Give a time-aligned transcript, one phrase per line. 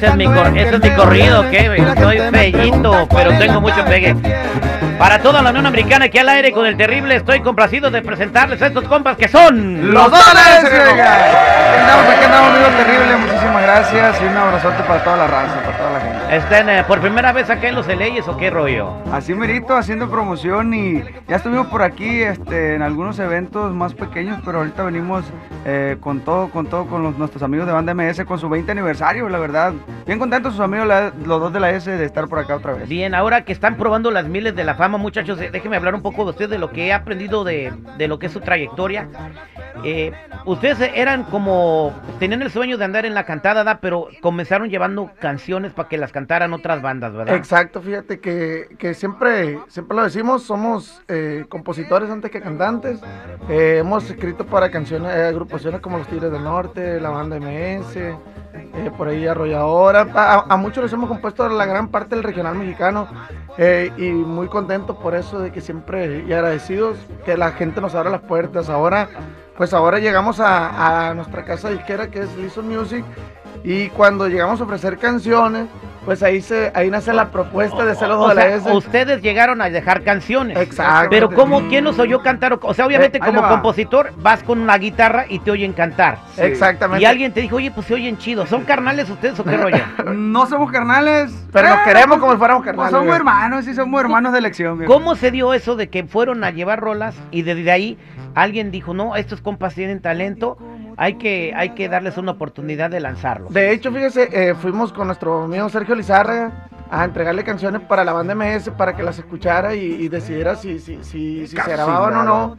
[0.00, 2.18] Ese es mi, ese que es corrido, la Soy
[2.52, 4.16] pregunta pero tengo mucho pegue.
[4.22, 4.34] que.
[4.98, 8.62] Para toda la Unión Americana aquí al aire con el terrible, estoy complacido de presentarles
[8.62, 10.64] a estos compas que son Los dólares.
[10.64, 13.16] Aquí andamos, aquí andamos, amigo terrible.
[13.16, 16.36] Muchísimas gracias y un abrazote para toda la raza, toda la gente.
[16.36, 18.92] Están eh, por primera vez acá en Los Leyes o qué rollo.
[19.12, 24.38] Así merito, haciendo promoción y ya estuvimos por aquí este, en algunos eventos más pequeños,
[24.44, 25.24] pero ahorita venimos
[25.64, 28.70] eh, con todo, con todo, con los- nuestros amigos de Banda MS, con su 20
[28.72, 29.72] aniversario, la verdad.
[30.06, 32.72] Bien contentos sus amigos, la- los dos de la S, de estar por acá otra
[32.74, 32.88] vez.
[32.88, 36.02] Bien, ahora que están probando las miles de la fama, muchachos, eh, déjenme hablar un
[36.02, 39.08] poco de ustedes, de lo que he aprendido de, de lo que es su trayectoria.
[39.84, 40.12] Eh,
[40.44, 43.80] ustedes eran como, tenían el sueño de andar en la cantada, ¿da?
[43.80, 47.34] pero comenzaron llevando canciones para que las cantaran otras bandas, ¿verdad?
[47.34, 53.00] Exacto, fíjate que, que siempre, siempre lo decimos, somos eh, compositores antes que cantantes.
[53.48, 57.96] Eh, hemos escrito para canciones, eh, agrupaciones como Los Tigres del Norte, la banda MS,
[57.96, 60.06] eh, por ahí Arrolladora.
[60.14, 63.08] A, a muchos les hemos compuesto la gran parte del regional mexicano
[63.58, 67.94] eh, y muy contentos por eso de que siempre y agradecidos que la gente nos
[67.94, 68.68] abra las puertas.
[68.68, 69.08] Ahora,
[69.56, 73.04] pues ahora llegamos a, nuestra casa disquera que es Listen Music
[73.64, 75.66] y cuando llegamos a ofrecer canciones,
[76.04, 79.20] pues ahí se ahí nace la propuesta de hacer los O de la sea, ustedes
[79.22, 80.56] llegaron a dejar canciones.
[80.58, 81.08] Exacto.
[81.10, 82.58] Pero ¿cómo, quién los oyó cantar?
[82.62, 83.48] O sea, obviamente Eh, como va.
[83.50, 86.18] compositor vas con una guitarra y te oyen cantar.
[86.34, 86.42] Sí.
[86.42, 87.02] Exactamente.
[87.02, 88.48] Y alguien te dijo, oye, pues se oyen chidos.
[88.48, 89.78] ¿Son carnales ustedes o qué rollo?
[90.14, 92.90] No somos carnales, Pero nos queremos como si fuéramos pues carnales.
[92.92, 93.16] somos güey.
[93.16, 94.84] hermanos, sí, somos hermanos de elección.
[94.86, 97.98] ¿Cómo se dio eso de que fueron a llevar rolas y desde ahí
[98.34, 100.56] alguien dijo, no, estos compas tienen talento,
[100.96, 103.52] hay que, hay que darles una oportunidad de lanzarlos?
[103.52, 108.12] De hecho, fíjese, eh, fuimos con nuestro amigo Sergio Lizárraga a entregarle canciones para la
[108.12, 112.16] banda MS para que las escuchara y, y decidiera si, si, si, si se grababan
[112.16, 112.56] o no.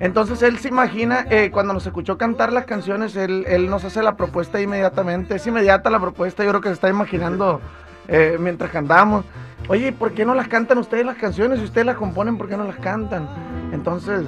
[0.00, 4.02] Entonces él se imagina, eh, cuando nos escuchó cantar las canciones, él, él nos hace
[4.02, 5.34] la propuesta inmediatamente.
[5.34, 7.60] Es inmediata la propuesta, yo creo que se está imaginando
[8.08, 9.24] eh, mientras cantamos.
[9.68, 11.58] Oye, ¿por qué no las cantan ustedes las canciones?
[11.58, 13.28] Si ustedes las componen, ¿por qué no las cantan?
[13.72, 14.26] Entonces,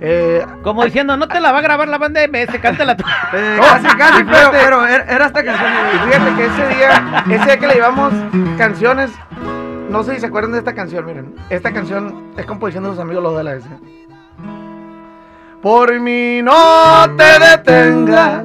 [0.00, 3.04] eh, Como diciendo, no te la va a grabar la banda MS, cántala tú.
[3.34, 5.70] Eh, casi, casi, pero, pero era, era esta canción.
[5.94, 8.12] Y fíjate que ese día, ese día que le llevamos
[8.56, 9.10] canciones,
[9.90, 11.34] no sé si se acuerdan de esta canción, miren.
[11.50, 13.68] Esta canción es composición de sus amigos los de la S.
[15.62, 18.44] Por mí no te detengas,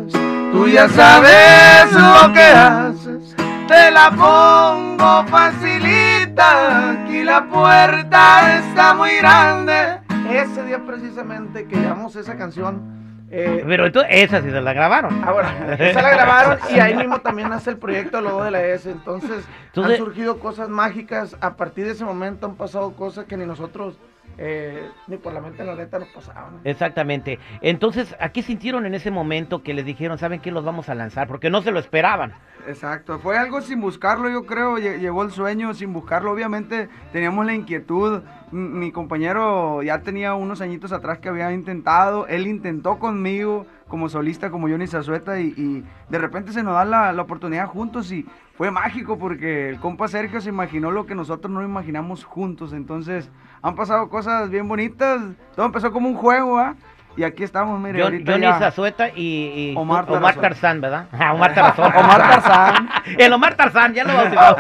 [0.52, 3.36] tú ya sabes lo que haces.
[3.68, 10.03] Te la pongo facilita, aquí la puerta está muy grande.
[10.32, 12.82] Ese día precisamente que llevamos esa canción.
[13.30, 15.24] eh, Pero entonces, esa sí se la grabaron.
[15.24, 18.90] Ahora, esa la grabaron y ahí mismo también nace el proyecto Logo de la S.
[18.90, 21.36] Entonces, Entonces- han surgido cosas mágicas.
[21.42, 23.98] A partir de ese momento han pasado cosas que ni nosotros,
[24.38, 26.60] eh, ni por la mente la neta nos pasaban.
[26.64, 27.40] Exactamente.
[27.62, 30.96] Entonces, ¿a qué sintieron en ese momento que les dijeron, saben que los vamos a
[30.96, 31.28] lanzar?
[31.28, 32.34] Porque no se lo esperaban.
[32.68, 37.46] Exacto, fue algo sin buscarlo, yo creo, lle- llegó el sueño sin buscarlo, obviamente teníamos
[37.46, 38.22] la inquietud,
[38.52, 44.50] mi compañero ya tenía unos añitos atrás que había intentado, él intentó conmigo como solista,
[44.50, 48.26] como Johnny Zazueta, y, y de repente se nos da la, la oportunidad juntos y
[48.58, 53.30] fue mágico porque el compa Sergio se imaginó lo que nosotros no imaginamos juntos, entonces
[53.62, 55.22] han pasado cosas bien bonitas,
[55.56, 56.76] todo empezó como un juego, ¿ah?
[57.16, 60.36] Y aquí estamos, mire, John- ahorita Johnny ya- Zazueta y, y Omar Omar.
[60.36, 61.06] Tarzán, ¿verdad?
[61.12, 61.92] Ah, Omar Tarazón.
[61.96, 62.90] Omar Tarzán.
[63.20, 64.56] El Omar Tarzán, ya lo bautizó.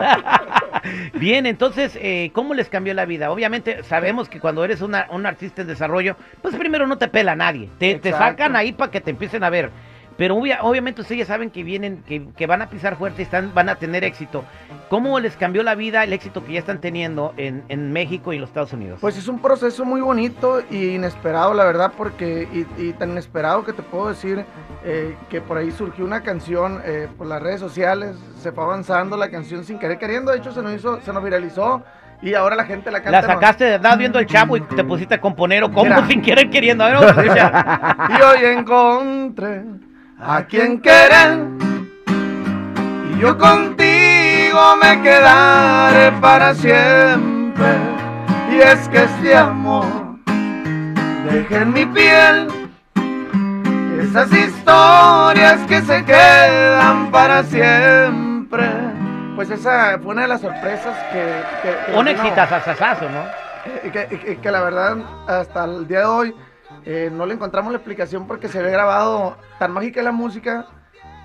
[1.13, 3.31] Bien, entonces, eh, ¿cómo les cambió la vida?
[3.31, 7.35] Obviamente sabemos que cuando eres una- un artista en desarrollo, pues primero no te pela
[7.35, 7.69] nadie.
[7.79, 9.71] Te, te sacan ahí para que te empiecen a ver.
[10.17, 13.25] Pero obvia- obviamente ustedes ya saben que vienen, que, que van a pisar fuerte y
[13.25, 14.43] están, van a tener éxito.
[14.89, 18.35] ¿Cómo les cambió la vida el éxito que ya están teniendo en, en México y
[18.35, 18.99] en los Estados Unidos?
[19.01, 23.63] Pues es un proceso muy bonito y inesperado, la verdad, porque y, y tan inesperado
[23.65, 24.45] que te puedo decir
[24.85, 29.17] eh, que por ahí surgió una canción eh, por las redes sociales, se fue avanzando
[29.17, 31.81] la canción sin querer queriendo, de hecho se nos hizo, se nos viralizó
[32.21, 33.21] y ahora la gente la canta.
[33.21, 36.05] la sacaste, andabas viendo el chavo y te pusiste a componer o Mira.
[36.07, 36.83] sin querer queriendo.
[36.83, 37.97] A ver, vamos a escuchar.
[38.11, 39.63] Y hoy encontré
[40.25, 41.39] a quien querer
[43.13, 47.73] y yo contigo me quedaré para siempre.
[48.51, 49.85] Y es que este amor
[51.29, 52.47] deja en mi piel
[53.99, 58.69] esas historias que se quedan para siempre.
[59.35, 61.43] Pues esa fue una de las sorpresas que...
[61.63, 63.23] que, que Un exitazazazo, ¿no?
[63.91, 64.97] que, que- que la verdad
[65.27, 66.35] hasta el día de hoy
[66.85, 70.67] eh, no le encontramos la explicación porque se ve grabado, tan mágica la música,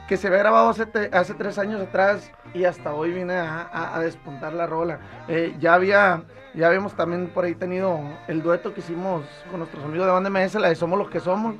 [0.08, 4.54] que se ve grabado hace, te- tres años atrás y hasta hoy viene a, despuntar
[4.54, 5.00] la rola.
[5.28, 6.22] Eh, ya había,
[6.54, 10.30] ya habíamos también por ahí tenido el dueto que hicimos con nuestros amigos de Banda
[10.30, 11.56] MS, la de Somos los que somos.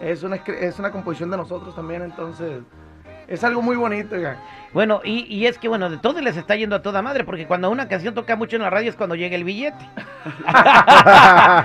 [0.00, 2.62] Es una, es una composición de nosotros también, entonces
[3.34, 4.36] es algo muy bonito, oiga.
[4.72, 7.46] Bueno, y, y es que, bueno, de todo les está yendo a toda madre, porque
[7.46, 9.84] cuando una canción toca mucho en la radio es cuando llega el billete.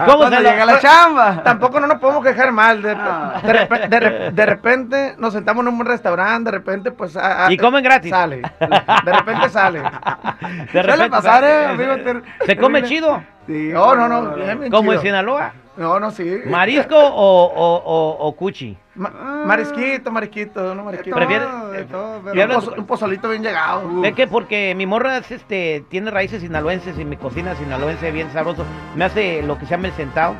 [0.05, 1.43] ¿Cómo Cuando se lo- llega la chamba.
[1.43, 2.81] Tampoco no nos podemos quejar mal.
[2.81, 3.39] De, Ah.
[3.43, 7.15] de, repe- de re- de repente nos sentamos en un restaurante, de repente pues...
[7.15, 8.09] a- a- Y comen gratis.
[8.11, 8.41] Sale.
[8.59, 9.81] De repente sale.
[10.73, 11.83] De repente pasar, sale.
[12.11, 13.21] eh, ¿Se come chido?
[13.47, 14.31] Sí, No, no, no.
[14.35, 14.99] bien, bien ¿Como en.
[15.01, 15.53] Sinaloa?
[15.77, 16.41] No, no, sí.
[16.45, 18.77] ¿Marisco o, o, o, o cuchi?
[18.97, 21.15] Ma- marisquito, marisquito, no marisquito.
[21.15, 24.03] Prefiere- Todo, de todo, Y un, hablas- pozo- un pozolito bien llegado.
[24.03, 28.31] Es que porque mi morra es, este, tiene raíces sinaloenses y mi cocina sinaloense bien
[28.33, 28.65] sabroso.
[28.95, 30.35] Me hace lo que se llama el sentado.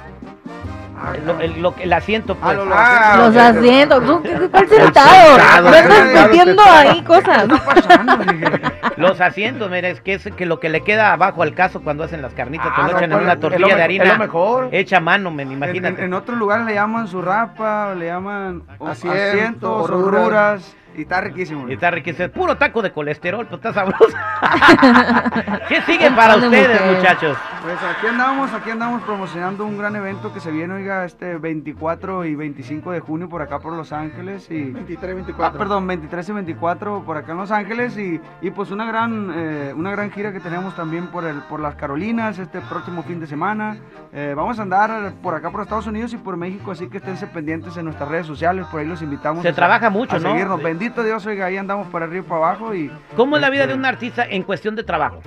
[1.25, 2.57] Lo- el, lo- el asiento, Ah, pues.
[2.57, 5.69] lo- lo- Ah, Los asientos, ¿tú qué- ¿cuál sentado, sentado?
[5.69, 6.89] No el estás sentado.
[6.89, 7.47] ahí cosas.
[8.97, 12.03] Los asientos, mira, es que es que lo que le queda abajo al caso cuando
[12.03, 14.13] hacen las carnitas, te Ah, lo no, echan en una tortilla de me- harina Es
[14.13, 14.69] lo mejor.
[14.71, 15.99] hecha a mano, En, imagínate.
[16.01, 20.23] en, en otros lugares le llaman su rapa, le llaman asientos, o ruras.
[20.25, 21.69] ruras, y está riquísimo.
[21.69, 22.29] Y está riquísimo.
[22.29, 24.17] Puro taco de colesterol, pues está sabroso.
[25.69, 26.95] ¿Qué sigue para ustedes, mujer.
[26.97, 27.37] muchachos?
[27.63, 32.25] Pues aquí andamos, aquí andamos promocionando un gran evento que se viene, oiga, este 24
[32.25, 35.59] y 25 de junio por acá por Los Ángeles y 23, Ah, 24.
[35.59, 39.73] perdón, 23 y 24 por acá en Los Ángeles y, y pues una gran eh,
[39.75, 43.27] una gran gira que tenemos también por el por las Carolinas este próximo fin de
[43.27, 43.77] semana.
[44.13, 47.27] Eh, vamos a andar por acá por Estados Unidos y por México, así que esténse
[47.27, 49.43] pendientes en nuestras redes sociales, por ahí los invitamos.
[49.43, 50.29] Se a- trabaja mucho, a ¿no?
[50.31, 50.61] seguirnos.
[50.87, 53.63] Bendito Dios, oiga, ahí andamos para arriba y para abajo y ¿Cómo es la vida
[53.63, 55.21] Este- de un artista en cuestión de trabajo?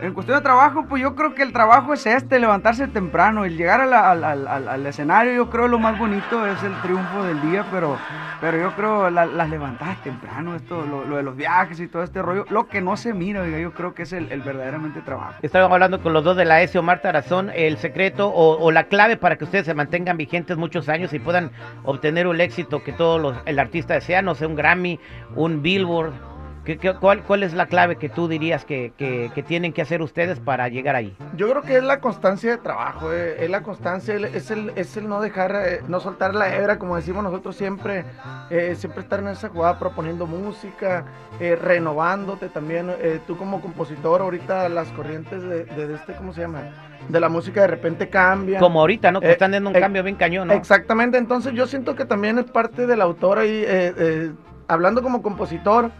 [0.00, 3.56] En cuestión de trabajo, pues yo creo que el trabajo es este, levantarse temprano, el
[3.56, 7.40] llegar la- al, al- al- escenario, yo creo lo más bonito es el triunfo del
[7.42, 7.96] día, pero,
[8.40, 12.02] pero yo creo la- las levantadas temprano, esto, lo, lo de los viajes y todo
[12.02, 15.34] este rollo, lo que no se mira, yo creo que es el, el verdaderamente trabajo.
[15.42, 19.16] Estaba hablando con los dos de la S, Omar Tarazón, el secreto o, la clave
[19.16, 21.52] para que ustedes se mantengan vigentes muchos años y puedan
[21.84, 24.98] obtener el éxito que todo el artista desea, no sé, un Grammy,
[25.36, 26.33] un Billboard.
[26.64, 29.82] ¿Qué, qué- cuál, cuál es la clave que tú dirías que, que- que tienen que
[29.82, 31.14] hacer ustedes para llegar ahí?
[31.36, 34.96] Yo creo que es la constancia de trabajo, eh, es la constancia, es el, es
[34.96, 38.04] el no dejar, eh, no soltar la hebra, como decimos nosotros siempre,
[38.48, 41.04] eh, siempre estar en esa jugada proponiendo música,
[41.38, 46.40] eh, renovándote también, eh, tú como compositor, ahorita las corrientes de, de este, ¿cómo se
[46.40, 46.62] llama?
[47.10, 48.60] De la música de repente cambian.
[48.62, 49.20] Como ahorita, ¿no?
[49.20, 50.54] Que Eh, están dando un eh, cambio bien cañón, ¿no?
[50.54, 54.32] Exactamente, entonces yo siento que también es parte del autor ahí, eh, eh,
[54.66, 55.90] hablando como compositor,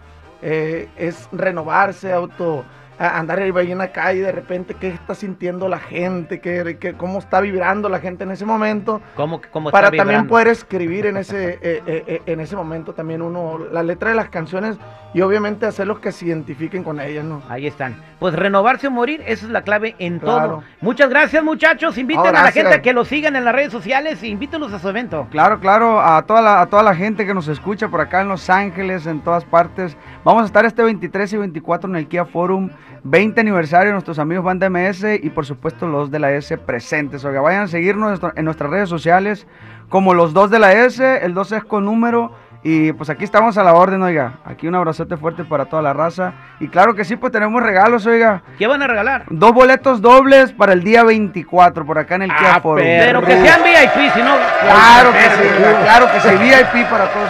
[0.44, 2.64] eh, es renovarse, auto,
[2.98, 6.94] a- andar ahí en la calle, de repente qué está sintiendo la gente, qué, qué-
[6.94, 11.06] cómo está vibrando la gente en ese momento, ¿Cómo, cómo está para también poder escribir
[11.06, 14.76] en ese, eh, eh, eh, en ese momento también uno la letra de las canciones
[15.12, 17.40] y obviamente hacerlos que se identifiquen con ellas, ¿no?
[17.48, 17.94] Ahí están.
[18.18, 20.48] Pues renovarse o morir, esa es la clave en Claro.
[20.48, 20.64] todo.
[20.80, 21.96] Muchas gracias, muchachos.
[21.98, 22.54] Inviten a la gracias.
[22.64, 25.28] gente a que lo sigan en las redes sociales e invítenlos a su evento.
[25.30, 28.28] Claro, claro, a toda, la, a toda la gente que nos escucha por acá en
[28.28, 29.96] Los Ángeles, en todas partes.
[30.24, 32.70] Vamos a estar este 23 y 24 en el Kia Forum,
[33.04, 37.24] 20 aniversario, nuestros amigos Banda MS y por supuesto los de la S presentes.
[37.24, 39.46] Oiga, vayan a seguirnos en nuestras redes sociales
[39.88, 42.32] como los dos de la S, el 2 es con número.
[42.66, 44.38] Y pues aquí estamos a la orden, oiga.
[44.44, 46.32] Aquí un abrazote fuerte para toda la raza.
[46.60, 48.40] Y claro que sí, pues tenemos regalos, oiga.
[48.58, 49.24] ¿Qué van a regalar?
[49.28, 52.82] Dos boletos dobles para el día 24 por acá en el Kia Ah, Forum.
[52.82, 54.34] pero que sean VIP, si no...
[54.62, 55.46] Claro que sí,
[55.84, 57.28] claro que sí, VIP para todos.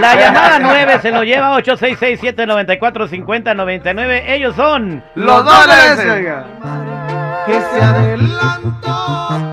[0.00, 4.22] La llamada 9 se lo lleva 866-794-5099.
[4.26, 5.04] Ellos son...
[5.16, 6.44] Los dólares, oiga.
[7.46, 9.45] Que se adelantó